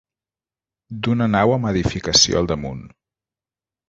[1.07, 2.81] D'una nau amb edificació al damunt.